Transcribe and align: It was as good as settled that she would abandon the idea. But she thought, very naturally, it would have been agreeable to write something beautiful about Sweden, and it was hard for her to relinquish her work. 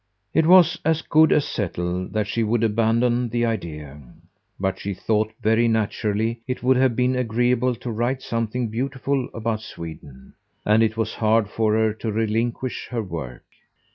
It 0.33 0.47
was 0.47 0.79
as 0.83 1.03
good 1.03 1.31
as 1.31 1.47
settled 1.47 2.13
that 2.13 2.25
she 2.25 2.41
would 2.43 2.63
abandon 2.63 3.29
the 3.29 3.45
idea. 3.45 4.01
But 4.59 4.79
she 4.79 4.95
thought, 4.95 5.31
very 5.43 5.67
naturally, 5.67 6.41
it 6.47 6.63
would 6.63 6.75
have 6.77 6.95
been 6.95 7.15
agreeable 7.15 7.75
to 7.75 7.91
write 7.91 8.23
something 8.23 8.69
beautiful 8.69 9.29
about 9.31 9.61
Sweden, 9.61 10.33
and 10.65 10.81
it 10.81 10.97
was 10.97 11.13
hard 11.13 11.51
for 11.51 11.73
her 11.75 11.93
to 11.93 12.11
relinquish 12.11 12.87
her 12.89 13.03
work. 13.03 13.45